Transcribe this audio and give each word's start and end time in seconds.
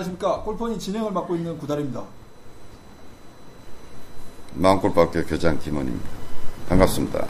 안녕하십니까. 0.00 0.42
골퍼니 0.42 0.78
진행을 0.78 1.10
맡고 1.12 1.36
있는 1.36 1.56
구달입니다. 1.58 2.02
마음골프학교 4.54 5.24
교장 5.24 5.58
김원입니다. 5.58 6.08
반갑습니다. 6.68 7.26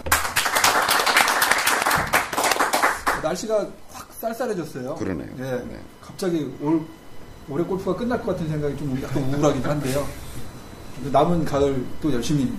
날씨가 3.22 3.66
확 3.92 4.12
쌀쌀해졌어요. 4.20 4.94
그러네요. 4.96 5.28
예. 5.38 5.42
네. 5.42 5.80
갑자기 6.00 6.52
올, 6.60 6.84
올해 7.48 7.64
골프가 7.64 7.94
끝날 7.96 8.20
것 8.20 8.32
같은 8.32 8.48
생각이 8.48 8.76
좀 8.76 8.98
약간 9.02 9.22
우울하긴 9.22 9.64
한데요. 9.64 10.06
남은 11.12 11.44
가을 11.44 11.84
또 12.00 12.12
열심히 12.12 12.52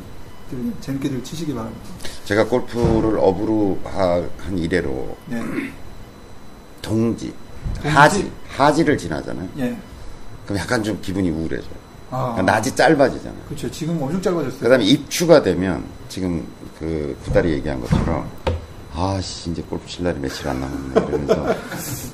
재밌게들 0.82 1.24
치시기 1.24 1.54
바랍니다. 1.54 1.86
제가 2.26 2.46
골프를 2.46 3.18
업으로 3.20 3.80
하- 3.84 4.24
한 4.40 4.58
이래로 4.58 5.18
네. 5.28 5.42
동지, 6.82 7.34
동지? 7.76 7.88
하지, 7.90 8.32
하지를 8.50 8.98
지나잖아요. 8.98 9.50
예. 9.60 9.78
그럼 10.48 10.60
약간 10.60 10.82
좀 10.82 10.98
기분이 11.02 11.30
우울해져요. 11.30 11.88
아. 12.10 12.32
그러니까 12.34 12.54
낮이 12.54 12.74
짧아지잖아요. 12.74 13.42
그렇죠. 13.48 13.70
지금 13.70 14.02
엄청 14.02 14.22
짧아졌어요. 14.22 14.60
그 14.62 14.70
다음에 14.70 14.86
입추가 14.86 15.44
되면 15.44 15.84
지금 16.08 16.48
그 16.80 17.16
구달이 17.26 17.52
얘기한 17.52 17.82
것처럼 17.82 18.30
아씨 18.96 19.52
이제 19.52 19.62
골프 19.70 19.86
칠 19.88 20.06
날이 20.06 20.18
며칠 20.20 20.48
안 20.48 20.62
남았네 20.62 21.08
이러면서 21.08 21.56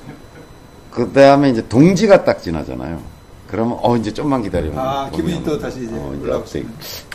그 0.89 1.11
다음에 1.13 1.51
이제 1.51 1.65
동지가 1.67 2.23
딱 2.23 2.41
지나잖아요. 2.41 3.01
그러면 3.47 3.77
어 3.81 3.95
이제 3.95 4.11
좀만 4.11 4.41
기다리면 4.41 4.79
아, 4.79 5.09
기분이 5.11 5.43
또. 5.43 5.59
다시 5.59 5.83
이제 5.83 5.93
어, 5.93 6.15
이제 6.19 6.31
업세이 6.31 6.65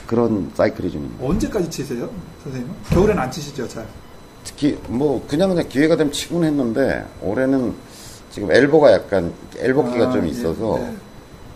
그런 0.07 0.49
사이클이 0.55 0.91
좀 0.91 1.03
있는. 1.05 1.27
언제까지 1.29 1.69
치세요? 1.69 2.09
선생님? 2.45 2.73
겨울엔 2.91 3.19
안 3.19 3.29
치시죠, 3.29 3.67
잘? 3.67 3.85
특히 4.45 4.79
뭐 4.87 5.25
그냥 5.29 5.49
그냥 5.49 5.69
기회가 5.69 5.97
되면 5.97 6.13
치곤 6.13 6.45
했는데 6.45 7.05
올해는 7.21 7.75
지금 8.31 8.53
엘보가 8.53 8.93
약간 8.93 9.33
엘보기가 9.57 10.09
아, 10.09 10.13
좀 10.13 10.25
예, 10.25 10.29
있어서 10.29 10.79
네. 10.79 10.97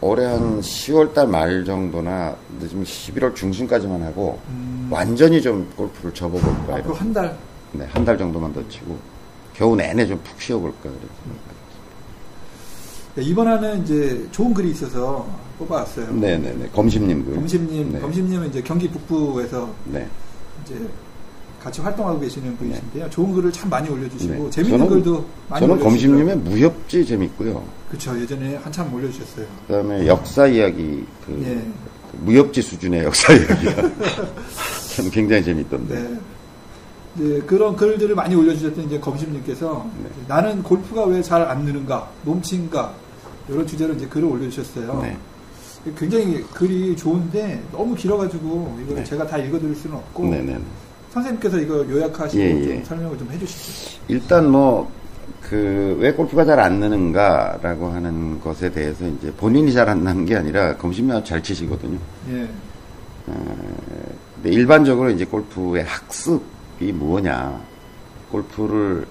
올해 0.02 0.26
한 0.26 0.60
10월달 0.60 1.28
말 1.28 1.64
정도나 1.64 2.34
늦으면 2.60 2.84
11월 2.84 3.34
중순까지만 3.36 4.02
하고 4.02 4.38
음. 4.48 4.88
완전히 4.90 5.40
좀 5.40 5.70
골프를 5.76 6.12
접어볼까 6.12 6.50
앞으로 6.74 6.76
이렇게. 6.78 6.98
한 6.98 7.12
달. 7.12 7.38
네, 7.72 7.86
한 7.90 8.04
달 8.04 8.18
정도만 8.18 8.52
더 8.52 8.68
치고 8.68 8.98
겨우 9.54 9.76
내내 9.76 10.04
좀 10.06 10.18
푹 10.24 10.40
쉬어볼까 10.40 10.90
네, 13.14 13.22
이번에는 13.22 13.82
이제 13.84 14.26
좋은 14.32 14.52
글이 14.52 14.70
있어서 14.70 15.26
뽑아왔어요. 15.58 16.12
네네네 16.14 16.70
검심님 16.70 17.24
그 17.24 17.34
검심님, 17.34 17.92
네. 17.92 18.00
검심님은 18.00 18.48
이제 18.48 18.62
경기 18.62 18.88
북부에서 18.88 19.70
네. 19.84 20.08
이제 20.64 20.74
같이 21.62 21.80
활동하고 21.80 22.18
계시는 22.20 22.56
분이신데요. 22.56 23.08
좋은 23.10 23.32
글을 23.32 23.52
참 23.52 23.70
많이 23.70 23.88
올려주시고 23.88 24.44
네. 24.44 24.50
재밌는 24.50 24.78
저는- 24.80 24.88
글도 24.88 25.24
많이 25.48 25.60
저는 25.60 25.74
올려주시고 25.76 25.88
검심님의 25.90 26.36
무협지 26.38 27.06
재밌고요. 27.06 27.62
그렇죠. 27.88 28.20
예전에 28.20 28.56
한참 28.56 28.92
올려주셨어요. 28.92 29.46
그다음에 29.68 30.06
역사 30.06 30.46
이야기 30.46 31.04
그 31.24 31.40
예. 31.44 31.54
그 32.10 32.18
무협지 32.24 32.60
수준의 32.62 33.04
역사 33.04 33.32
이야기가 33.32 33.82
저는 34.96 35.10
굉장히 35.12 35.44
재밌던데. 35.44 35.94
네. 36.02 36.18
이제 37.14 37.42
그런 37.46 37.76
글들을 37.76 38.14
많이 38.14 38.34
올려주셨던 38.34 38.86
이제 38.86 38.98
검심님께서 38.98 39.86
네. 40.02 40.08
나는 40.26 40.62
골프가 40.62 41.04
왜 41.04 41.22
잘 41.22 41.42
안 41.42 41.64
느는가, 41.64 42.08
몸친가 42.24 42.92
이런 43.48 43.66
주제로 43.66 43.92
이제 43.94 44.06
글을 44.06 44.26
올려주셨어요. 44.28 45.00
네. 45.02 45.16
굉장히 45.96 46.42
글이 46.54 46.96
좋은데 46.96 47.62
너무 47.70 47.94
길어가지고 47.94 48.78
이걸 48.82 48.96
네. 48.96 49.04
제가 49.04 49.26
다 49.26 49.36
읽어드릴 49.38 49.74
수는 49.76 49.96
없고 49.96 50.24
네네. 50.28 50.58
선생님께서 51.12 51.58
이거 51.58 51.86
요약하시고 51.88 52.42
예, 52.42 52.62
좀 52.62 52.70
예. 52.72 52.84
설명을 52.84 53.18
좀 53.18 53.30
해주시죠. 53.30 54.00
일단 54.08 54.50
뭐, 54.50 54.90
그, 55.42 55.96
왜 56.00 56.12
골프가 56.12 56.44
잘 56.44 56.58
안 56.58 56.80
느는가라고 56.80 57.88
하는 57.88 58.40
것에 58.40 58.70
대해서 58.72 59.06
이제 59.06 59.30
본인이 59.36 59.72
잘 59.72 59.88
안 59.88 60.02
나는 60.02 60.24
게 60.24 60.36
아니라 60.36 60.76
검심이 60.76 61.12
잘 61.24 61.42
치시거든요. 61.42 61.98
예. 62.30 62.48
근데 63.26 64.50
일반적으로 64.50 65.10
이제 65.10 65.24
골프의 65.24 65.84
학습이 65.84 66.92
무엇냐, 66.92 67.60
골프를 68.30 69.06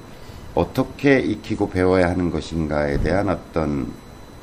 어떻게 0.55 1.19
익히고 1.19 1.69
배워야 1.69 2.09
하는 2.09 2.29
것인가에 2.31 2.97
대한 3.01 3.29
어떤 3.29 3.87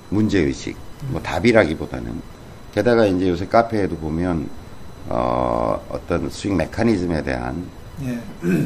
문제 0.08 0.38
의식, 0.40 0.76
뭐 1.10 1.20
답이라기보다는, 1.20 2.22
게다가 2.72 3.04
이제 3.04 3.28
요새 3.28 3.46
카페에도 3.46 3.96
보면, 3.96 4.48
어, 5.08 5.80
어떤 5.88 6.28
스윙 6.28 6.56
메커니즘에 6.56 7.22
대한 7.22 7.64
예. 8.02 8.18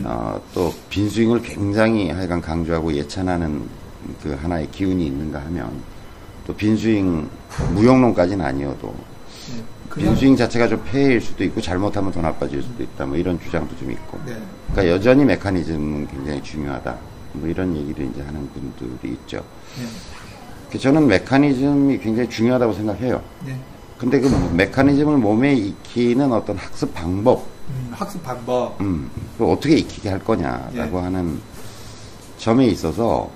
어, 0.05 0.41
또 0.53 0.75
빈스윙을 0.91 1.43
굉장히 1.43 2.11
하여간 2.11 2.41
강조하고 2.41 2.93
예찬하는 2.93 3.63
그 4.23 4.35
하나의 4.35 4.69
기운이 4.71 5.07
있는가 5.07 5.41
하면 5.47 5.71
또 6.47 6.55
빈스윙 6.55 7.29
무용론까지는 7.75 8.45
아니어도 8.45 8.95
예. 9.57 10.01
빈스윙 10.01 10.37
자체가 10.37 10.69
좀 10.69 10.83
폐해일 10.85 11.21
수도 11.21 11.45
있고 11.45 11.61
잘못하면 11.61 12.11
더 12.11 12.21
나빠질 12.21 12.63
수도 12.63 12.83
있다 12.83 13.07
뭐 13.07 13.17
이런 13.17 13.39
주장도 13.41 13.77
좀 13.77 13.91
있고 13.91 14.19
네. 14.27 14.37
그러니까 14.73 14.95
여전히 14.95 15.25
메커니즘은 15.25 16.09
굉장히 16.09 16.43
중요하다 16.43 16.97
뭐 17.35 17.49
이런 17.49 17.77
얘기를 17.77 18.07
이제 18.07 18.23
하는 18.23 18.49
분들이 18.51 19.13
있죠 19.13 19.39
예. 19.81 19.87
그 20.71 20.79
저는 20.79 21.07
메커니즘이 21.07 21.99
굉장히 21.99 22.29
중요하다고 22.29 22.73
생각해요 22.73 23.23
예. 23.47 23.57
근데 24.03 24.19
그 24.19 24.27
메커니즘을 24.57 25.19
몸에 25.19 25.55
익히는 25.55 26.33
어떤 26.33 26.57
학습 26.57 26.93
방법 26.93 27.47
음, 27.69 27.91
학습 27.93 28.21
방법. 28.25 28.81
음, 28.81 29.09
그걸 29.39 29.55
어떻게 29.55 29.77
익히게 29.77 30.09
할 30.09 30.19
거냐라고 30.19 30.99
예. 30.99 31.03
하는 31.03 31.41
점에 32.37 32.67
있어서 32.67 33.31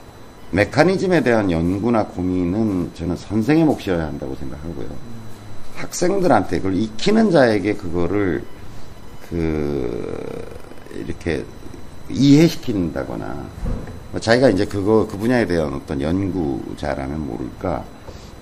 메커니즘에 0.50 1.22
대한 1.22 1.53
연구나 1.53 2.05
고민은 2.06 2.91
저는 2.94 3.15
선생의 3.15 3.65
몫이어야 3.65 4.06
한다고 4.06 4.34
생각하고요. 4.34 4.88
학생들한테 5.76 6.56
그걸 6.56 6.75
익히는 6.75 7.31
자에게 7.31 7.75
그거를 7.75 8.43
그 9.28 10.49
이렇게 10.97 11.44
이해시킨다거나 12.10 13.47
뭐 14.10 14.21
자기가 14.21 14.50
이제 14.50 14.65
그거 14.65 15.06
그 15.09 15.16
분야에 15.16 15.47
대한 15.47 15.72
어떤 15.75 16.00
연구자라면 16.00 17.25
모를까 17.25 17.84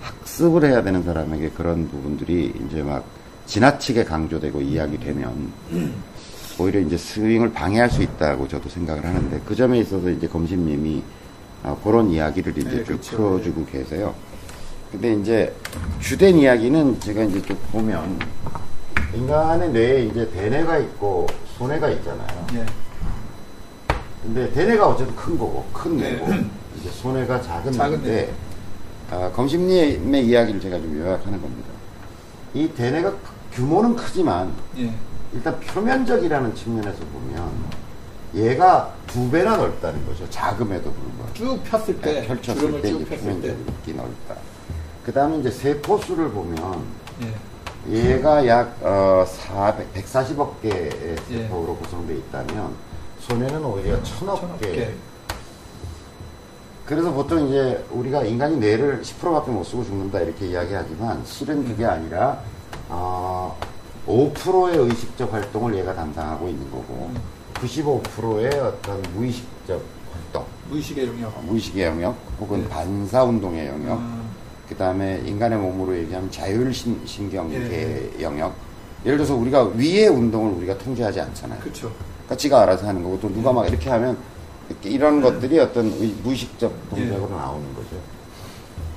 학습을 0.05 0.65
해야 0.65 0.83
되는 0.83 1.03
사람에게 1.03 1.49
그런 1.49 1.89
부분들이 1.89 2.53
이제 2.67 2.81
막 2.83 3.03
지나치게 3.47 4.03
강조되고 4.05 4.61
이야기되면 4.61 5.51
오히려 6.59 6.79
이제 6.79 6.97
스윙을 6.97 7.51
방해할 7.53 7.89
수 7.89 8.01
있다고 8.01 8.47
저도 8.47 8.69
생각을 8.69 9.03
하는데 9.03 9.41
그 9.45 9.55
점에 9.55 9.79
있어서 9.79 10.09
이제 10.09 10.27
검심님이 10.27 11.03
아, 11.63 11.75
그런 11.83 12.09
이야기를 12.09 12.57
이제 12.57 12.69
네, 12.69 12.77
쭉 12.77 12.85
그렇죠. 12.85 13.17
풀어주고 13.17 13.65
계세요. 13.65 14.13
근데 14.91 15.13
이제 15.15 15.53
주된 15.99 16.37
이야기는 16.37 16.99
제가 16.99 17.23
이제 17.23 17.41
쭉 17.41 17.57
보면 17.71 18.19
인간의 19.15 19.71
뇌에 19.71 20.05
이제 20.05 20.29
대뇌가 20.31 20.77
있고 20.77 21.25
소뇌가 21.57 21.89
있잖아요. 21.89 22.47
예. 22.53 22.65
근데 24.21 24.51
대뇌가 24.53 24.87
어쨌든 24.89 25.15
큰 25.15 25.37
거고 25.37 25.65
큰 25.73 25.97
네. 25.97 26.11
뇌고 26.11 26.27
이제 26.79 26.89
소뇌가 26.91 27.41
작은 27.41 27.71
작은 27.71 28.01
뇌인데 28.03 28.33
아, 29.11 29.31
검심님의 29.31 30.25
이야기를 30.27 30.59
제가 30.59 30.77
좀 30.77 30.97
요약하는 30.97 31.41
겁니다. 31.41 31.69
이 32.53 32.67
대뇌가 32.69 33.13
규모는 33.51 33.95
크지만 33.95 34.53
예. 34.77 34.91
일단 35.33 35.59
표면적이라는 35.59 36.55
측면에서 36.55 36.99
보면 37.13 37.51
얘가 38.33 38.93
두 39.07 39.29
배나 39.29 39.57
넓다는 39.57 40.05
거죠. 40.05 40.29
작음에도 40.29 40.91
불구하고. 40.91 41.33
쭉 41.33 41.63
폈을 41.63 42.01
때, 42.01 42.21
네, 42.21 42.27
펼쳤을 42.27 42.81
때 42.81 42.89
이제 42.89 42.97
이렇게 43.47 43.93
넓다. 43.93 44.35
그 45.05 45.13
다음에 45.13 45.37
이제 45.39 45.51
세포수를 45.51 46.31
보면 46.31 46.83
예. 47.21 47.33
얘가 47.93 48.45
약 48.47 48.75
어, 48.81 49.23
400, 49.27 49.93
140억 49.93 50.61
개의 50.61 50.89
예. 51.31 51.37
세포로 51.41 51.77
구성되어 51.77 52.17
있다면 52.17 52.73
소뇌는 53.19 53.63
오히려 53.63 54.01
천억, 54.03 54.39
천억 54.41 54.59
개. 54.59 54.93
개. 56.85 56.95
그래서 56.95 57.11
보통 57.11 57.47
이제 57.47 57.83
우리가 57.91 58.23
인간이 58.23 58.57
뇌를 58.57 59.01
10%밖에 59.01 59.51
못 59.51 59.63
쓰고 59.63 59.83
죽는다 59.83 60.21
이렇게 60.21 60.47
이야기하지만 60.47 61.23
실은 61.25 61.65
그게 61.67 61.85
아니라 61.85 62.39
어, 62.89 63.57
5%의 64.07 64.77
의식적 64.77 65.33
활동을 65.33 65.75
얘가 65.77 65.93
담당하고 65.93 66.47
있는 66.47 66.69
거고 66.69 67.09
95%의 67.55 68.59
어떤 68.59 69.01
무의식적 69.15 69.81
활동, 70.13 70.45
무의식의 70.69 71.07
영역. 71.07 71.45
무의식의 71.45 71.85
영역 71.85 72.15
혹은 72.39 72.61
네. 72.61 72.69
반사 72.69 73.23
운동의 73.23 73.67
영역, 73.67 73.97
음, 73.97 74.29
그 74.69 74.75
다음에 74.75 75.21
인간의 75.25 75.57
몸으로 75.57 75.95
얘기하면 75.97 76.29
자율신경계 76.29 77.55
예. 78.17 78.21
영역. 78.21 78.53
예를 79.05 79.17
들어서 79.17 79.35
우리가 79.35 79.71
위의 79.75 80.07
운동을 80.07 80.51
우리가 80.57 80.77
통제하지 80.77 81.21
않잖아요. 81.21 81.59
그렇죠. 81.59 81.91
그러니까 82.25 82.37
지가 82.37 82.61
알아서 82.63 82.87
하는 82.87 83.03
거고 83.03 83.19
또 83.19 83.31
누가 83.31 83.51
막 83.51 83.67
이렇게 83.67 83.89
하면 83.89 84.17
이런 84.83 85.21
것들이 85.21 85.59
어떤 85.59 85.85
의- 85.85 86.15
무의식적 86.23 86.89
동작으로 86.89 87.29
예. 87.31 87.35
나오는 87.35 87.65
거죠. 87.75 87.95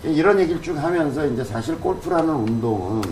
이런 0.05 0.39
얘기를 0.41 0.63
쭉 0.63 0.77
하면서 0.77 1.27
이제 1.27 1.45
사실 1.45 1.79
골프라는 1.81 2.29
운동은 2.35 3.03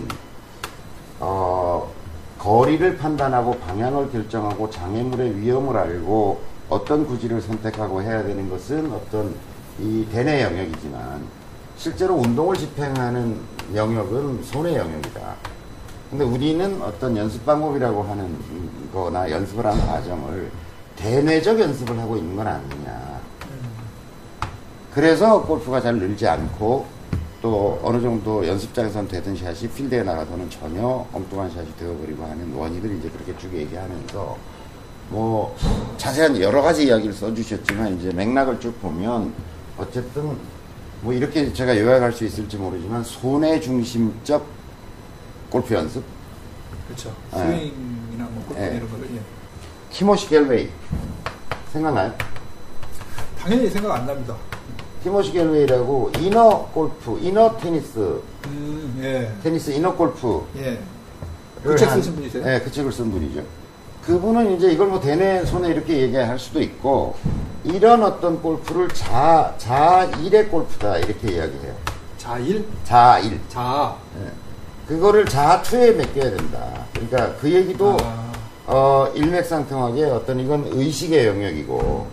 어, 1.20 1.90
거리를 2.38 2.96
판단하고 2.98 3.56
방향을 3.58 4.10
결정하고 4.10 4.70
장애물의 4.70 5.40
위험을 5.40 5.76
알고 5.76 6.40
어떤 6.68 7.06
구질을 7.06 7.40
선택하고 7.40 8.02
해야 8.02 8.22
되는 8.22 8.48
것은 8.50 8.92
어떤 8.92 9.34
이 9.80 10.06
대내 10.12 10.42
영역이지만 10.42 11.22
실제로 11.76 12.14
운동을 12.14 12.56
집행하는 12.56 13.38
영역은 13.74 14.42
손의 14.44 14.76
영역이다. 14.76 15.20
근데 16.10 16.24
우리는 16.24 16.80
어떤 16.82 17.16
연습 17.16 17.44
방법이라고 17.44 18.02
하는 18.02 18.36
거나 18.92 19.30
연습을 19.30 19.66
하는 19.66 19.86
과정을 19.86 20.50
대뇌적 20.96 21.60
연습을 21.60 21.98
하고 21.98 22.16
있는 22.16 22.34
건 22.36 22.46
아니냐. 22.46 23.20
그래서 24.92 25.42
골프가 25.42 25.80
잘 25.80 25.96
늘지 25.96 26.26
않고 26.26 26.86
또 27.42 27.78
어느 27.82 28.00
정도 28.00 28.46
연습장에서는 28.46 29.08
되던 29.08 29.36
샷이 29.36 29.68
필드에 29.70 30.02
나가서는 30.02 30.48
전혀 30.48 31.06
엉뚱한 31.12 31.50
샷이 31.50 31.68
되어버리고 31.78 32.24
하는 32.24 32.52
원인을 32.54 32.98
이제 32.98 33.10
그렇게 33.10 33.36
쭉 33.38 33.52
얘기하면서 33.54 34.36
뭐 35.10 35.56
자세한 35.98 36.40
여러 36.40 36.62
가지 36.62 36.86
이야기를 36.86 37.12
써주셨지만 37.12 37.98
이제 37.98 38.10
맥락을 38.12 38.58
쭉 38.58 38.80
보면 38.80 39.32
어쨌든 39.78 40.36
뭐 41.02 41.12
이렇게 41.12 41.52
제가 41.52 41.78
요약할 41.78 42.12
수 42.12 42.24
있을지 42.24 42.56
모르지만 42.56 43.04
손의 43.04 43.60
중심적 43.60 44.44
골프 45.50 45.74
연습 45.74 46.02
그렇죠. 46.86 47.14
네. 47.32 47.38
스윙이나 47.38 48.24
뭐 48.30 48.44
골프 48.48 48.60
네. 48.60 48.76
이런 48.76 48.90
거를 48.90 49.08
예. 49.14 49.15
티모시 49.96 50.28
갤웨이 50.28 50.68
생각나요? 51.72 52.12
당연히 53.40 53.70
생각 53.70 53.94
안 53.94 54.06
납니다. 54.06 54.34
티모시 55.02 55.32
갤웨이라고 55.32 56.12
Inner 56.18 56.68
Golf, 56.74 57.18
Inner 57.22 57.56
Tennis, 57.56 58.20
음, 58.46 58.98
예. 59.00 59.32
테니스 59.42 59.70
Inner 59.70 59.94
Golf 59.94 60.46
예. 60.58 60.78
그 61.64 61.74
책 61.76 61.90
쓰신 61.92 62.14
분이세요? 62.14 62.44
네, 62.44 62.60
그 62.60 62.70
책을 62.70 62.92
쓴 62.92 63.10
분이죠. 63.10 63.42
그분은 64.04 64.56
이제 64.56 64.70
이걸 64.70 64.88
뭐 64.88 65.00
대내 65.00 65.42
손에 65.46 65.70
이렇게 65.70 65.98
얘기할 66.02 66.38
수도 66.38 66.60
있고 66.60 67.16
이런 67.64 68.02
어떤 68.02 68.42
골프를 68.42 68.88
자 68.90 69.54
자일의 69.56 70.48
골프다 70.50 70.98
이렇게 70.98 71.32
이야기해요. 71.36 71.74
자일? 72.18 72.66
자일. 72.84 73.40
자. 73.48 73.96
예. 74.22 74.30
그거를 74.88 75.24
자투에 75.24 75.92
맡겨야 75.92 76.36
된다. 76.36 76.84
그러니까 76.92 77.34
그 77.40 77.50
얘기도 77.50 77.96
아, 78.02 78.25
어, 78.66 79.06
일맥상통하게 79.14 80.04
어떤 80.04 80.40
이건 80.40 80.64
의식의 80.66 81.26
영역이고 81.26 82.08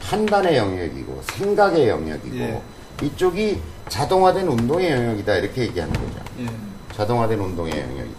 판단의 0.00 0.56
영역이고 0.56 1.20
생각의 1.22 1.88
영역이고 1.88 2.36
예. 2.36 2.62
이쪽이 3.02 3.60
자동화된 3.88 4.48
운동의 4.48 4.90
영역이다 4.90 5.36
이렇게 5.36 5.62
얘기하는 5.62 5.92
거죠. 5.92 6.24
예. 6.40 6.46
자동화된 6.94 7.38
운동의 7.38 7.72
영역이다. 7.72 8.18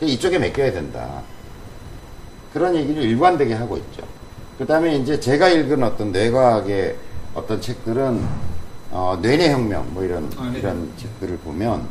그 0.00 0.06
이쪽에 0.06 0.38
맡겨야 0.38 0.72
된다. 0.72 1.22
그런 2.52 2.74
얘기를 2.74 3.02
일관되게 3.02 3.54
하고 3.54 3.76
있죠. 3.76 4.02
그 4.58 4.66
다음에 4.66 4.96
이제 4.96 5.18
제가 5.18 5.48
읽은 5.48 5.82
어떤 5.82 6.12
뇌과학의 6.12 6.96
어떤 7.34 7.60
책들은 7.60 8.22
어, 8.90 9.18
뇌내혁명 9.22 9.94
뭐 9.94 10.04
이런 10.04 10.30
아, 10.36 10.50
네. 10.52 10.58
이런 10.58 10.92
책들을 10.98 11.38
보면 11.38 11.88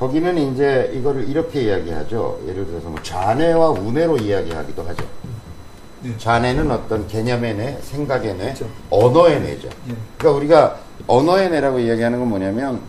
거기는 0.00 0.38
이제 0.38 0.90
이거를 0.94 1.28
이렇게 1.28 1.64
이야기하죠. 1.64 2.40
예를 2.48 2.66
들어서 2.66 2.88
뭐 2.88 2.98
좌뇌와 3.02 3.68
우뇌로 3.68 4.16
이야기하기도 4.16 4.82
하죠. 4.82 5.04
네. 6.00 6.16
좌뇌는 6.16 6.70
어떤 6.70 7.06
개념의 7.06 7.54
뇌, 7.54 7.78
생각의 7.82 8.34
뇌, 8.36 8.44
그렇죠. 8.54 8.66
언어의 8.88 9.40
뇌죠. 9.42 9.68
예. 9.90 9.94
그러니까 10.16 10.38
우리가 10.38 10.76
언어의 11.06 11.50
뇌라고 11.50 11.80
이야기하는 11.80 12.18
건 12.18 12.30
뭐냐면 12.30 12.80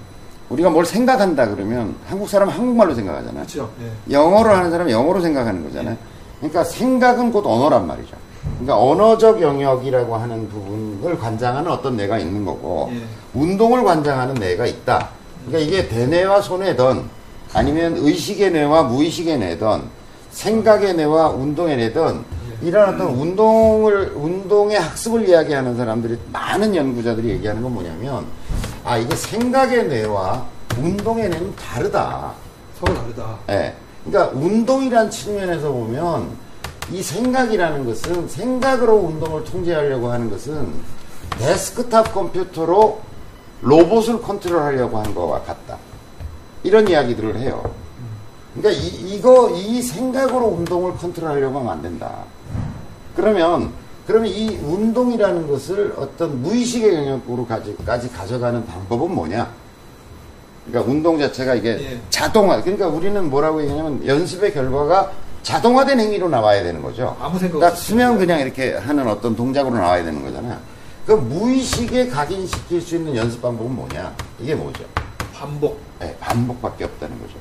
우리가 0.48 0.70
뭘 0.70 0.86
생각한다 0.86 1.50
그러면 1.50 1.96
한국 2.08 2.30
사람은 2.30 2.54
한국말로 2.54 2.96
생각하잖아요. 2.96 3.44
그렇죠. 3.46 3.70
예. 3.82 4.14
영어로 4.14 4.50
하는 4.50 4.72
사람은 4.72 4.90
영어로 4.90 5.20
생각하는 5.20 5.66
거잖아요. 5.66 5.98
그러니까 6.38 6.64
생각은 6.64 7.34
곧 7.34 7.46
언어란 7.46 7.88
말이죠. 7.88 8.16
그러니까 8.42 8.82
언어적 8.82 9.42
영역이라고 9.42 10.16
하는 10.16 10.48
부분을 10.48 11.20
관장하는 11.20 11.70
어떤 11.70 11.98
뇌가 11.98 12.20
있는 12.20 12.46
거고 12.46 12.90
예. 12.94 13.02
운동을 13.38 13.84
관장하는 13.84 14.36
뇌가 14.36 14.66
있다. 14.66 15.10
그러니까 15.48 15.60
이게 15.60 15.88
대뇌와 15.88 16.42
손뇌든 16.42 17.04
아니면 17.54 17.98
의식의 17.98 18.52
뇌와 18.52 18.84
무의식의 18.84 19.40
뇌든 19.40 19.82
생각의 20.32 20.96
뇌와 20.96 21.30
운동의 21.30 21.78
뇌든 21.78 22.24
이런 22.62 22.94
어떤 22.94 23.08
운동을 23.08 24.14
운동의 24.16 24.80
학습을 24.80 25.28
이야기하는 25.28 25.76
사람들이 25.76 26.18
많은 26.32 26.76
연구자들이 26.76 27.30
얘기하는 27.30 27.62
건 27.62 27.74
뭐냐면 27.74 28.26
아 28.84 28.98
이게 28.98 29.16
생각의 29.16 29.88
뇌와 29.88 30.46
운동의 30.78 31.30
뇌는 31.30 31.56
다르다. 31.56 32.34
서로 32.80 32.94
다르다. 32.94 33.38
예. 33.50 33.76
그러니까 34.06 34.38
운동이란 34.38 35.10
측면에서 35.10 35.72
보면 35.72 36.30
이 36.92 37.02
생각이라는 37.02 37.86
것은 37.86 38.28
생각으로 38.28 38.96
운동을 38.96 39.44
통제하려고 39.44 40.12
하는 40.12 40.30
것은 40.30 40.68
데스크탑 41.38 42.14
컴퓨터로 42.14 43.02
로봇을 43.62 44.22
컨트롤하려고 44.22 44.98
하는 44.98 45.14
것과 45.14 45.42
같다. 45.42 45.78
이런 46.64 46.88
이야기들을 46.88 47.38
해요. 47.38 47.64
그러니까 48.56 48.82
이, 48.82 48.88
이거 49.16 49.50
이 49.52 49.82
생각으로 49.82 50.48
운동을 50.48 50.96
컨트롤하려고 50.96 51.60
하면 51.60 51.72
안 51.72 51.82
된다. 51.82 52.12
그러면 53.16 53.72
그러면 54.08 54.30
이 54.30 54.58
운동이라는 54.58 55.48
것을 55.48 55.94
어떤 55.98 56.42
무의식의 56.42 56.96
영역으로 56.96 57.46
까지 57.46 58.10
가져가는 58.10 58.66
방법은 58.66 59.14
뭐냐? 59.14 59.50
그러니까 60.68 60.92
운동 60.92 61.20
자체가 61.20 61.56
이게 61.56 61.70
예. 61.70 62.00
자동화. 62.10 62.62
그러니까 62.62 62.88
우리는 62.88 63.30
뭐라고 63.30 63.62
얘기하냐면 63.62 64.06
연습의 64.06 64.54
결과가 64.54 65.12
자동화된 65.44 66.00
행위로 66.00 66.30
나와야 66.30 66.64
되는 66.64 66.82
거죠. 66.82 67.16
아무 67.20 67.40
생각 67.40 67.56
그러니까 67.58 67.74
없이. 67.74 67.88
수면 67.88 68.18
그냥 68.18 68.40
이렇게 68.40 68.76
하는 68.76 69.08
어떤 69.08 69.36
동작으로 69.36 69.76
나와야 69.76 70.04
되는 70.04 70.24
거잖아요. 70.24 70.58
그 71.06 71.14
무의식에 71.14 72.08
각인시킬 72.08 72.82
수 72.82 72.96
있는 72.96 73.16
연습 73.16 73.42
방법은 73.42 73.76
뭐냐? 73.76 74.16
이게 74.40 74.56
뭐죠? 74.56 74.84
반복. 75.34 75.80
네, 76.00 76.16
반복밖에 76.20 76.84
없다는 76.86 77.20
거죠. 77.20 77.34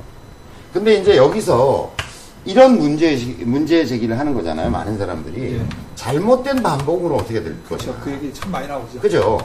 근데 0.73 0.95
이제 0.95 1.17
여기서 1.17 1.91
이런 2.45 2.79
문제, 2.79 3.15
문제 3.45 3.85
제기를 3.85 4.17
하는 4.17 4.33
거잖아요. 4.33 4.69
많은 4.71 4.97
사람들이. 4.97 5.55
예. 5.55 5.65
잘못된 5.95 6.63
반복으로 6.63 7.17
어떻게 7.17 7.43
될 7.43 7.55
그렇죠. 7.63 7.91
거냐. 7.93 8.03
그 8.03 8.11
얘기 8.11 8.33
참 8.33 8.51
많이 8.51 8.67
나오죠. 8.67 8.99
그죠? 8.99 9.37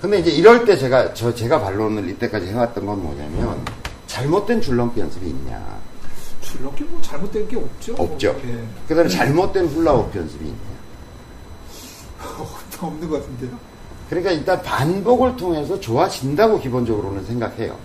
근데 0.00 0.20
이제 0.20 0.30
이럴 0.30 0.64
때 0.64 0.76
제가, 0.76 1.12
저, 1.12 1.34
제가 1.34 1.60
반론을 1.60 2.08
이때까지 2.10 2.46
해왔던 2.46 2.86
건 2.86 3.02
뭐냐면, 3.02 3.64
잘못된 4.06 4.60
줄넘기 4.60 5.00
연습이 5.00 5.28
있냐. 5.28 5.62
줄넘기 6.40 6.84
뭐 6.84 7.00
잘못된 7.02 7.48
게 7.48 7.56
없죠. 7.56 7.94
없죠. 7.98 8.40
예. 8.46 8.64
그 8.88 8.94
다음에 8.94 9.08
잘못된 9.08 9.66
훌라후프 9.66 10.16
연습이 10.18 10.44
있냐. 10.46 10.69
없는 12.80 13.08
것 13.08 13.20
같은데요. 13.20 13.50
그러니까 14.08 14.32
일단 14.32 14.60
반복을 14.62 15.36
통해서 15.36 15.78
좋아진다고 15.78 16.60
기본적으로는 16.60 17.24
생각해요. 17.26 17.76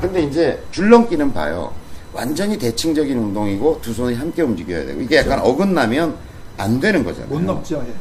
근데 0.00 0.22
이제 0.22 0.62
줄넘기는 0.70 1.32
봐요. 1.32 1.72
완전히 2.12 2.58
대칭적인 2.58 3.16
운동이고 3.16 3.78
두 3.80 3.94
손이 3.94 4.16
함께 4.16 4.42
움직여야 4.42 4.84
되고 4.84 5.00
이게 5.00 5.16
약간 5.16 5.38
어긋나면 5.40 6.14
안 6.58 6.78
되는 6.78 7.02
거잖아요. 7.04 7.30
못 7.30 7.40
넘죠. 7.40 7.82
예. 7.88 7.92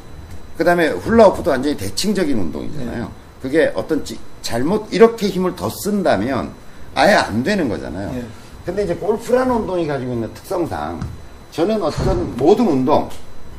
그 0.57 0.65
다음에 0.65 0.89
훌라후프도 0.89 1.49
완전히 1.49 1.77
대칭적인 1.77 2.37
운동이잖아요. 2.37 3.03
네. 3.05 3.09
그게 3.41 3.71
어떤 3.73 4.03
찌- 4.03 4.19
잘못 4.41 4.87
이렇게 4.91 5.27
힘을 5.29 5.55
더 5.55 5.69
쓴다면 5.69 6.51
아예 6.93 7.13
안 7.13 7.41
되는 7.41 7.69
거잖아요. 7.69 8.11
예. 8.17 8.25
근데 8.65 8.83
이제 8.83 8.93
골프라는 8.95 9.55
운동이 9.55 9.87
가지고 9.87 10.11
있는 10.13 10.33
특성상 10.33 10.99
저는 11.51 11.81
어떤 11.81 12.35
모든 12.35 12.67
운동, 12.67 13.09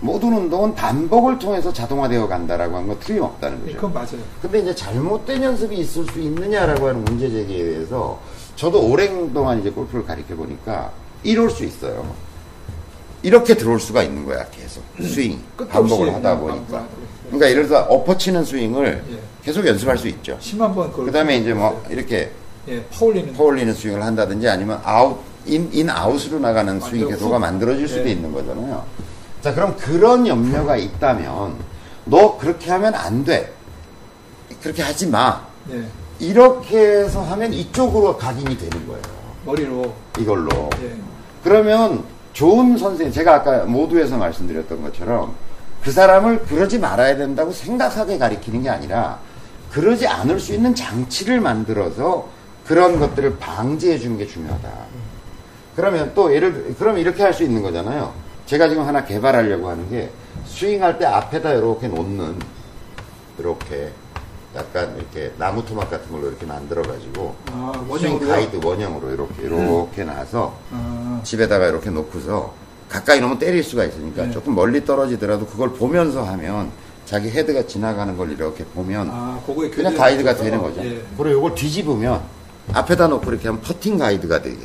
모든 0.03 0.33
운동은 0.37 0.75
반복을 0.75 1.39
통해서 1.39 1.73
자동화되어 1.73 2.27
간다라고 2.27 2.75
하는 2.77 2.89
건 2.89 2.99
틀림없다는 2.99 3.59
예, 3.61 3.67
거죠. 3.67 3.77
그건 3.77 3.93
맞아요. 3.95 4.25
근데 4.43 4.59
이제 4.59 4.75
잘못된 4.75 5.43
연습이 5.43 5.77
있을 5.79 6.05
수 6.07 6.21
있느냐라고 6.21 6.89
하는 6.89 7.05
문제 7.05 7.31
제기에 7.31 7.65
대해서 7.65 8.21
저도 8.57 8.85
오랜 8.91 9.33
동안 9.33 9.61
이제 9.61 9.71
골프를 9.71 10.05
가르쳐 10.05 10.35
보니까 10.35 10.91
이럴 11.23 11.49
수 11.51 11.65
있어요. 11.65 12.05
이렇게 13.23 13.57
들어올 13.57 13.79
수가 13.79 14.03
있는 14.03 14.25
거야, 14.25 14.45
계속. 14.51 14.83
스윙. 15.01 15.41
궤도 15.57 15.69
반복을 15.71 16.13
하다 16.15 16.39
보니까. 16.41 16.85
그러니까 17.27 17.51
예를 17.51 17.69
들어서 17.69 17.85
엎어치는 17.85 18.45
스윙을 18.45 19.05
예. 19.09 19.19
계속 19.45 19.65
연습할 19.65 19.97
수 19.97 20.09
있죠. 20.09 20.37
10만 20.41 20.75
번. 20.75 20.93
그 20.93 21.13
다음에 21.13 21.37
이제 21.37 21.55
뭐 21.55 21.81
이렇게 21.89 22.33
예, 22.67 22.83
퍼올리는. 22.87 23.33
퍼올리는 23.35 23.73
스윙을 23.73 24.03
한다든지 24.03 24.49
아니면 24.49 24.81
아웃, 24.83 25.17
인, 25.47 25.71
인 25.73 25.89
아웃으로 25.89 26.41
나가는 26.41 26.81
스윙 26.81 27.03
완전 27.03 27.09
궤도가 27.11 27.37
훅. 27.37 27.41
만들어질 27.41 27.87
수도 27.87 28.09
예. 28.09 28.13
있는 28.13 28.33
거잖아요. 28.33 28.85
자, 29.43 29.53
그럼 29.53 29.77
그런 29.77 30.27
염려가 30.27 30.77
있다면 30.77 31.57
너 32.05 32.39
그렇게 32.39 32.71
하면 32.71 32.95
안 32.95 33.25
돼. 33.25 33.53
그렇게 34.63 34.83
하지 34.83 35.09
마. 35.09 35.45
예. 35.71 35.85
이렇게 36.21 36.79
해서 36.79 37.23
하면 37.23 37.53
이쪽으로 37.53 38.17
각인이 38.17 38.57
되는 38.57 38.87
거예요. 38.87 39.03
머리로. 39.45 39.93
이걸로. 40.19 40.71
예. 40.83 40.95
그러면 41.43 42.05
좋은 42.33 42.79
선생님, 42.79 43.13
제가 43.13 43.35
아까 43.35 43.65
모두에서 43.65 44.17
말씀드렸던 44.17 44.81
것처럼 44.83 45.35
그 45.83 45.91
사람을 45.91 46.43
그러지 46.43 46.79
말아야 46.79 47.17
된다고 47.17 47.51
생각하게 47.51 48.19
가리키는 48.19 48.63
게 48.63 48.71
아니라 48.71 49.19
그러지 49.73 50.07
않을 50.07 50.39
수 50.39 50.55
있는 50.55 50.75
장치를 50.75 51.41
만들어서 51.41 52.29
그런 52.65 53.01
것들을 53.01 53.39
방지해 53.39 53.99
주는 53.99 54.17
게 54.17 54.27
중요하다. 54.27 54.69
그러면 55.75 56.13
또 56.15 56.33
예를 56.33 56.53
들, 56.53 56.75
그럼 56.77 56.99
이렇게 56.99 57.23
할 57.25 57.33
수 57.35 57.43
있는 57.43 57.63
거잖아요. 57.63 58.13
제가 58.53 58.69
지금 58.69 58.87
하나 58.87 59.03
개발하려고 59.03 59.71
하는 59.71 59.89
게 59.89 60.11
스윙할 60.45 60.99
때 60.99 61.07
앞에다 61.07 61.55
이렇게 61.55 61.89
놓는 61.89 62.39
이렇게 63.39 63.91
약간 64.55 64.95
이렇게 64.95 65.33
나무 65.39 65.65
토막 65.65 65.89
같은 65.89 66.13
걸로 66.13 66.29
이렇게 66.29 66.45
만들어 66.45 66.83
가지고 66.83 67.35
아, 67.51 67.73
스윙? 67.99 68.19
가이드 68.19 68.61
원형으로 68.63 69.11
이렇게 69.11 69.43
이렇게 69.45 70.05
놔서 70.05 70.55
아, 70.71 71.21
집에다가 71.25 71.69
이렇게 71.69 71.89
놓고서 71.89 72.53
가까이 72.91 73.21
놓으면 73.21 73.39
때릴 73.39 73.65
수가 73.65 73.87
있으니까 73.87 74.27
네. 74.27 74.31
조금 74.31 74.55
멀리 74.55 74.85
떨어지더라도 74.85 75.47
그걸 75.47 75.73
보면서 75.73 76.23
하면 76.23 76.71
자기 77.07 77.31
헤드가 77.31 77.67
지나가는 77.67 78.15
걸 78.19 78.33
이렇게 78.33 78.67
보면 78.67 79.09
아, 79.11 79.41
그냥 79.47 79.97
가이드가 79.97 80.37
되는 80.37 80.61
거죠. 80.61 80.85
예. 80.85 81.03
그리고 81.17 81.39
이걸 81.39 81.55
뒤집으면 81.55 82.21
앞에다 82.75 83.09
놓고 83.09 83.31
이렇게 83.31 83.49
하면 83.49 83.63
퍼팅 83.63 83.97
가이드가 83.97 84.43
되게. 84.43 84.59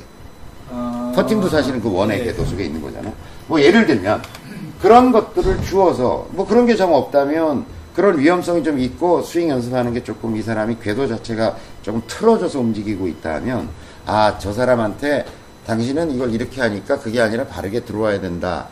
아, 0.69 1.13
퍼팅도 1.15 1.47
사실은 1.47 1.81
그 1.81 1.89
원의 1.89 2.19
예. 2.19 2.23
궤도 2.25 2.43
속에 2.43 2.65
있는 2.65 2.81
거잖아요. 2.81 3.13
뭐 3.47 3.61
예를 3.61 3.85
들면 3.85 4.21
그런 4.81 5.11
것들을 5.11 5.63
주어서 5.63 6.27
뭐 6.31 6.45
그런 6.47 6.65
게 6.65 6.75
좀 6.75 6.93
없다면 6.93 7.65
그런 7.95 8.19
위험성이 8.19 8.63
좀 8.63 8.77
있고 8.79 9.21
스윙 9.23 9.49
연습하는 9.49 9.93
게 9.93 10.03
조금 10.03 10.35
이 10.37 10.41
사람이 10.43 10.77
궤도 10.83 11.07
자체가 11.07 11.55
조금 11.81 12.01
틀어져서 12.07 12.59
움직이고 12.59 13.07
있다면 13.07 13.69
아 14.05 14.37
저 14.39 14.53
사람한테 14.53 15.25
당신은 15.65 16.11
이걸 16.11 16.31
이렇게 16.33 16.61
하니까 16.61 16.99
그게 16.99 17.19
아니라 17.19 17.45
바르게 17.45 17.81
들어와야 17.81 18.21
된다. 18.21 18.67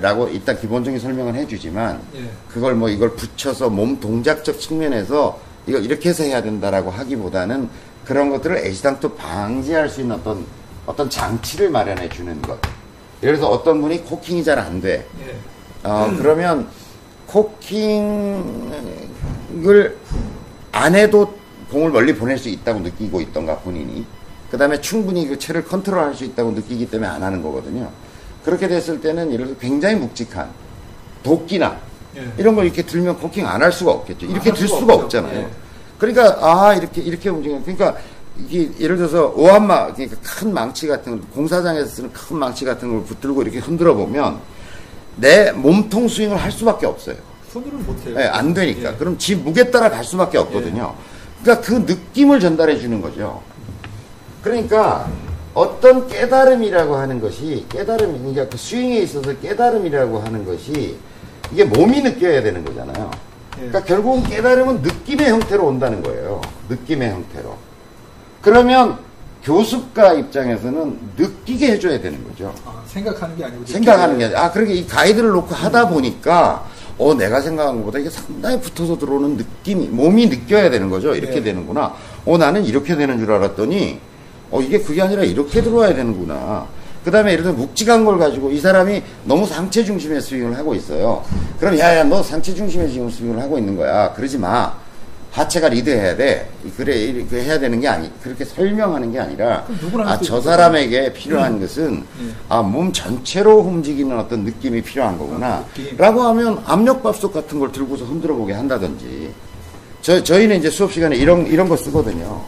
라고 0.00 0.26
일단 0.26 0.58
기본적인 0.58 0.98
설명을 0.98 1.36
해주지만 1.36 2.00
예. 2.16 2.28
그걸 2.52 2.74
뭐 2.74 2.88
이걸 2.88 3.14
붙여서 3.14 3.70
몸 3.70 4.00
동작적 4.00 4.58
측면에서 4.58 5.38
이거 5.68 5.78
이렇게 5.78 6.08
해서 6.08 6.24
해야 6.24 6.42
된다라고 6.42 6.90
하기보다는 6.90 7.68
그런 8.04 8.30
것들을 8.30 8.56
애시당초 8.56 9.14
방지할 9.14 9.88
수 9.88 10.00
있는 10.00 10.16
어떤 10.16 10.44
어떤 10.86 11.08
장치를 11.08 11.70
마련해 11.70 12.08
주는 12.08 12.42
것. 12.42 12.58
예를 13.22 13.36
들어서 13.36 13.50
어떤 13.52 13.80
분이 13.80 14.04
코킹이 14.04 14.44
잘 14.44 14.58
안 14.58 14.80
돼. 14.80 15.06
예. 15.26 15.34
어, 15.88 16.12
그러면 16.18 16.68
코킹을 18.26 19.96
안 20.72 20.94
해도 20.94 21.34
공을 21.70 21.90
멀리 21.90 22.14
보낼 22.14 22.38
수 22.38 22.48
있다고 22.48 22.80
느끼고 22.80 23.20
있던가 23.20 23.58
본인이. 23.58 24.04
그 24.50 24.56
다음에 24.58 24.80
충분히 24.80 25.26
그 25.26 25.38
채를 25.38 25.64
컨트롤할 25.64 26.14
수 26.14 26.24
있다고 26.24 26.52
느끼기 26.52 26.88
때문에 26.90 27.08
안 27.10 27.22
하는 27.22 27.42
거거든요. 27.42 27.90
그렇게 28.44 28.68
됐을 28.68 29.00
때는 29.00 29.32
예를 29.32 29.46
들어 29.46 29.58
굉장히 29.58 29.96
묵직한 29.96 30.48
도끼나 31.22 31.76
예. 32.16 32.24
이런 32.38 32.54
걸 32.54 32.64
이렇게 32.66 32.82
들면 32.82 33.18
코킹 33.18 33.46
안 33.46 33.60
할 33.62 33.72
수가 33.72 33.90
없겠죠. 33.92 34.26
이렇게 34.26 34.50
할들 34.50 34.68
수가 34.68 34.80
수가. 34.80 34.94
없잖아요. 34.94 35.40
예. 35.40 35.48
그러니까 35.98 36.38
아 36.40 36.74
이렇게 36.74 37.00
이렇게 37.02 37.28
움직여. 37.30 37.60
그러니까 37.62 37.96
이게 38.38 38.70
예를 38.78 38.96
들어서 38.96 39.32
오한마 39.34 39.94
그러니까 39.94 40.16
큰 40.22 40.52
망치 40.52 40.86
같은 40.86 41.20
거, 41.20 41.26
공사장에서 41.28 41.86
쓰는 41.86 42.12
큰 42.12 42.38
망치 42.38 42.64
같은 42.64 42.90
걸 42.90 43.04
붙들고 43.04 43.42
이렇게 43.42 43.58
흔들어 43.58 43.94
보면 43.94 44.40
내 45.16 45.52
몸통 45.52 46.08
스윙을 46.08 46.36
할 46.36 46.52
수밖에 46.52 46.86
없어요. 46.86 47.16
손으로는 47.52 47.86
못해요. 47.86 48.20
예, 48.20 48.24
안 48.24 48.52
되니까. 48.52 48.92
예. 48.92 48.96
그럼 48.96 49.16
지 49.16 49.34
무게 49.34 49.70
따라 49.70 49.88
갈 49.88 50.04
수밖에 50.04 50.38
없거든요. 50.38 50.94
그러니까 51.42 51.66
그 51.66 51.72
느낌을 51.90 52.40
전달해 52.40 52.78
주는 52.78 53.00
거죠. 53.00 53.42
그러니까 54.42 55.08
어떤 55.54 56.06
깨달음이라고 56.06 56.96
하는 56.96 57.20
것이 57.20 57.64
깨달음 57.70 58.18
그러니까 58.18 58.48
그 58.48 58.58
스윙에 58.58 58.98
있어서 58.98 59.34
깨달음이라고 59.38 60.18
하는 60.20 60.44
것이 60.44 60.96
이게 61.50 61.64
몸이 61.64 62.02
느껴야 62.02 62.42
되는 62.42 62.64
거잖아요. 62.64 63.10
예. 63.54 63.56
그러니까 63.56 63.84
결국은 63.84 64.22
깨달음은 64.24 64.82
느낌의 64.82 65.30
형태로 65.30 65.64
온다는 65.64 66.02
거예요. 66.02 66.42
느낌의 66.68 67.10
형태로. 67.10 67.56
그러면 68.40 68.98
교습가 69.44 70.14
입장에서는 70.14 70.98
느끼게 71.16 71.72
해줘야 71.72 72.00
되는 72.00 72.22
거죠. 72.28 72.52
아, 72.64 72.82
생각하는 72.86 73.36
게 73.36 73.44
아니고 73.44 73.64
생각하는 73.64 74.18
게 74.18 74.24
아니라, 74.24 74.44
아, 74.44 74.50
그러게 74.50 74.74
이 74.74 74.86
가이드를 74.86 75.30
놓고 75.30 75.54
하다 75.54 75.88
보니까, 75.88 76.64
어, 76.98 77.14
내가 77.14 77.40
생각한 77.40 77.76
것보다 77.78 77.98
이게 77.98 78.10
상당히 78.10 78.60
붙어서 78.60 78.98
들어오는 78.98 79.36
느낌이, 79.36 79.86
몸이 79.88 80.26
느껴야 80.26 80.70
되는 80.70 80.90
거죠. 80.90 81.14
이렇게 81.14 81.34
네. 81.36 81.42
되는구나. 81.44 81.94
어, 82.24 82.38
나는 82.38 82.64
이렇게 82.64 82.96
되는 82.96 83.18
줄 83.18 83.30
알았더니, 83.30 84.00
어, 84.50 84.60
이게 84.60 84.80
그게 84.80 85.00
아니라 85.02 85.22
이렇게 85.22 85.62
들어와야 85.62 85.94
되는구나. 85.94 86.66
그 87.04 87.12
다음에 87.12 87.32
예를 87.32 87.44
들어 87.44 87.54
묵직한 87.54 88.04
걸 88.04 88.18
가지고 88.18 88.50
이 88.50 88.58
사람이 88.58 89.00
너무 89.24 89.46
상체 89.46 89.84
중심의 89.84 90.20
스윙을 90.20 90.58
하고 90.58 90.74
있어요. 90.74 91.22
그럼, 91.60 91.78
야, 91.78 91.96
야, 91.96 92.02
너 92.02 92.20
상체 92.20 92.52
중심의 92.52 92.90
지금 92.90 93.08
스윙을 93.08 93.40
하고 93.40 93.58
있는 93.58 93.76
거야. 93.76 94.12
그러지 94.14 94.38
마. 94.38 94.74
하체가 95.36 95.68
리드해야 95.68 96.16
돼. 96.16 96.48
그래, 96.78 96.96
이렇게 96.96 97.42
해야 97.42 97.58
되는 97.58 97.78
게 97.78 97.86
아니, 97.86 98.10
그렇게 98.22 98.42
설명하는 98.42 99.12
게 99.12 99.20
아니라, 99.20 99.66
아, 100.04 100.16
수 100.16 100.24
저. 100.24 100.40
사람에게 100.40 101.12
필요한 101.12 101.60
것은, 101.60 102.04
예. 102.22 102.30
아, 102.48 102.62
몸 102.62 102.90
전체로 102.90 103.58
움직이는 103.58 104.18
어떤 104.18 104.44
느낌이 104.44 104.80
필요한 104.80 105.18
거구나. 105.18 105.46
아, 105.46 105.64
느낌. 105.74 105.94
라고 105.98 106.22
하면 106.22 106.62
압력밥솥 106.64 107.34
같은 107.34 107.58
걸 107.58 107.70
들고서 107.70 108.06
흔들어 108.06 108.34
보게 108.34 108.54
한다든지. 108.54 109.30
저, 110.00 110.22
저희는 110.22 110.56
이제 110.56 110.70
수업 110.70 110.90
시간에 110.90 111.16
이런, 111.16 111.46
이런 111.46 111.68
거 111.68 111.76
쓰거든요. 111.76 112.40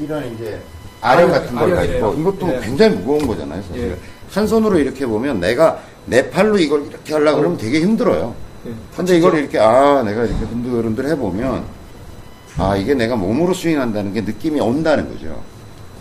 이런 0.00 0.34
이제 0.34 0.58
아령 1.02 1.30
같은 1.30 1.54
걸. 1.54 1.74
가지고. 1.74 2.14
이것도 2.14 2.54
예. 2.54 2.60
굉장히 2.60 2.96
무거운 2.96 3.26
거잖아요, 3.26 3.62
사실. 3.68 3.90
예. 3.90 3.96
한 4.30 4.46
손으로 4.46 4.78
이렇게 4.78 5.04
보면 5.04 5.40
내가 5.40 5.78
내 6.06 6.30
팔로 6.30 6.56
이걸 6.56 6.86
이렇게 6.86 7.12
하려고 7.12 7.38
그러면 7.38 7.58
되게 7.58 7.80
힘들어요. 7.82 8.34
예. 8.66 8.70
근데 8.96 9.18
이걸 9.18 9.38
이렇게, 9.38 9.58
아, 9.58 10.02
내가 10.02 10.24
이렇게 10.24 10.42
흔들흔들 10.46 11.06
해보면, 11.10 11.81
아, 12.58 12.76
이게 12.76 12.94
내가 12.94 13.16
몸으로 13.16 13.54
스윙한다는 13.54 14.12
게 14.12 14.20
느낌이 14.20 14.60
온다는 14.60 15.08
거죠. 15.08 15.42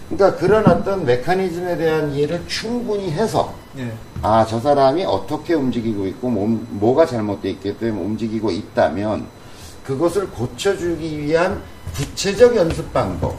그러니까 0.09 0.37
그런 0.37 0.67
어떤 0.67 1.05
메커니즘에 1.05 1.77
대한 1.77 2.11
이해를 2.11 2.43
충분히 2.47 3.09
해서, 3.11 3.53
예. 3.77 3.93
아, 4.21 4.45
저 4.45 4.59
사람이 4.59 5.05
어떻게 5.05 5.53
움직이고 5.53 6.05
있고, 6.07 6.29
몸, 6.29 6.67
뭐가 6.71 7.05
잘못되어 7.05 7.51
있기 7.51 7.77
때문에 7.77 8.05
움직이고 8.05 8.51
있다면, 8.51 9.25
그것을 9.85 10.29
고쳐주기 10.29 11.21
위한 11.21 11.61
구체적 11.95 12.55
연습 12.57 12.91
방법. 12.91 13.37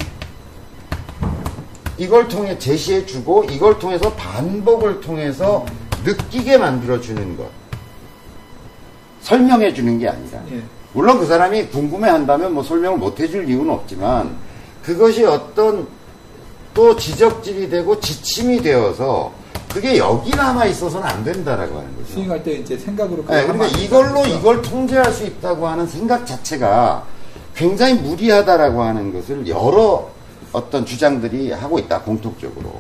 이걸 1.98 2.26
통해 2.28 2.58
제시해주고, 2.58 3.44
이걸 3.50 3.78
통해서 3.78 4.10
반복을 4.14 5.02
통해서 5.02 5.66
느끼게 6.04 6.56
만들어주는 6.56 7.36
것. 7.36 7.48
설명해주는 9.20 9.98
게 9.98 10.08
아니라. 10.08 10.40
예. 10.52 10.62
물론 10.92 11.18
그 11.18 11.26
사람이 11.26 11.68
궁금해 11.68 12.08
한다면 12.08 12.52
뭐 12.54 12.62
설명을 12.62 12.98
못 12.98 13.18
해줄 13.20 13.48
이유는 13.48 13.70
없지만, 13.70 14.36
그것이 14.82 15.24
어떤 15.24 15.86
또 16.74 16.96
지적질이 16.96 17.70
되고 17.70 17.98
지침이 17.98 18.60
되어서, 18.60 19.32
그게 19.72 19.96
여기 19.96 20.30
남아 20.30 20.66
있어서는 20.66 21.06
안 21.06 21.24
된다라고 21.24 21.78
하는 21.78 21.96
거죠. 21.96 22.12
스윙할 22.12 22.42
때 22.42 22.52
이제 22.52 22.76
생각으로 22.76 23.24
네, 23.26 23.46
그러니까 23.46 23.66
이걸로. 23.78 24.26
이걸 24.26 24.60
통제할 24.60 25.10
수 25.12 25.24
있다고 25.24 25.66
하는 25.66 25.86
생각 25.86 26.26
자체가 26.26 27.04
굉장히 27.54 27.94
무리하다라고 27.94 28.82
하는 28.82 29.12
것을 29.14 29.46
여러 29.48 30.10
어떤 30.52 30.84
주장들이 30.84 31.52
하고 31.52 31.78
있다 31.78 32.02
공통적으로. 32.02 32.70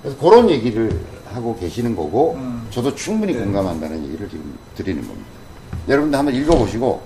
그래서 0.00 0.18
그런 0.18 0.48
얘기를 0.48 1.00
하고 1.32 1.54
계시는 1.56 1.94
거고 1.94 2.34
음. 2.38 2.66
저도 2.70 2.94
충분히 2.94 3.34
네. 3.34 3.40
공감한다는 3.40 4.04
얘기를 4.06 4.28
지금 4.30 4.58
드리는 4.74 5.06
겁니다. 5.06 5.28
여러분들 5.88 6.18
한번 6.18 6.34
읽어보시고 6.34 7.02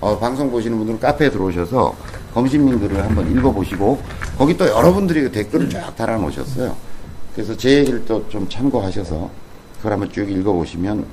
어, 0.00 0.18
방송 0.18 0.50
보시는 0.50 0.78
분들은 0.78 1.00
카페에 1.00 1.30
들어오셔서 1.30 1.94
검심링들을 2.34 3.02
한번 3.04 3.30
읽어보시고 3.36 4.00
거기 4.38 4.56
또 4.56 4.66
여러분들이 4.66 5.22
그 5.22 5.32
댓글을 5.32 5.68
쫙 5.68 5.94
달아놓으셨어요. 5.96 6.74
그래서 7.34 7.56
제 7.56 7.78
얘기를 7.78 8.04
또 8.04 8.24
좀 8.28 8.48
참고하셔서 8.48 9.30
그걸 9.78 9.92
한번 9.92 10.10
쭉 10.10 10.30
읽어보시면 10.30 11.04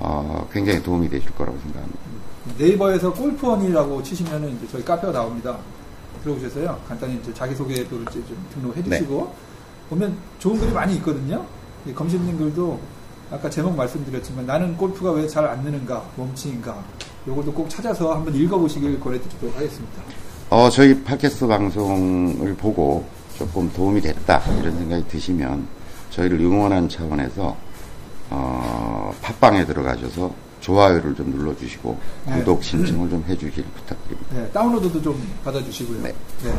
어, 0.00 0.46
굉장히 0.52 0.82
도움이 0.82 1.08
되실 1.08 1.30
거라고 1.34 1.56
생각합니다. 1.58 1.98
네이버에서 2.58 3.12
골프원이라고 3.12 4.02
치시면은 4.02 4.56
이제 4.56 4.66
저희 4.70 4.84
카페가 4.84 5.12
나옵니다. 5.12 5.56
들어오셔서요. 6.22 6.78
간단히 6.88 7.18
이제 7.22 7.32
자기소개도 7.32 7.96
이제 8.02 8.12
좀 8.26 8.36
등록해 8.54 8.82
네. 8.82 8.98
주시고 8.98 9.32
보면 9.90 10.16
좋은 10.38 10.58
글이 10.58 10.72
많이 10.72 10.94
있거든요. 10.96 11.44
이 11.86 11.92
검심님 11.92 12.36
글도 12.38 12.78
아까 13.30 13.48
제목 13.50 13.74
말씀드렸지만 13.76 14.46
나는 14.46 14.76
골프가 14.76 15.10
왜 15.12 15.26
잘 15.26 15.44
안 15.46 15.62
느는가 15.62 16.02
몸치인가 16.16 16.76
요것도 17.26 17.52
꼭 17.52 17.68
찾아서 17.70 18.14
한번 18.14 18.34
읽어보시길 18.34 19.00
권해드리도록 19.00 19.56
하겠습니다. 19.56 20.02
어, 20.50 20.68
저희 20.70 21.02
팟캐스트 21.02 21.46
방송을 21.46 22.54
보고 22.54 23.04
조금 23.38 23.70
도움이 23.72 24.00
됐다 24.02 24.42
이런 24.60 24.76
생각이 24.78 25.08
드시면 25.08 25.66
저희를 26.10 26.38
응원하는 26.40 26.88
차원에서 26.88 27.56
어, 28.30 29.12
팟빵에 29.22 29.64
들어가셔서 29.66 30.30
좋아요를 30.60 31.14
좀 31.14 31.30
눌러주시고 31.30 31.98
네. 32.26 32.38
구독 32.38 32.62
신청을 32.62 33.10
좀 33.10 33.24
해주길 33.28 33.64
부탁드립니다. 33.64 34.34
네, 34.34 34.48
다운로드도 34.50 35.02
좀 35.02 35.20
받아주시고요. 35.44 36.02
네. 36.02 36.14
그럼 36.42 36.58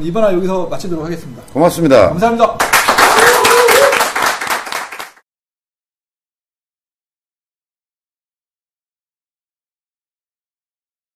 이번 0.00 0.24
화 0.24 0.32
여기서 0.32 0.66
마치도록 0.66 1.04
하겠습니다. 1.04 1.42
고맙습니다. 1.52 2.08
감사합니다. 2.08 2.75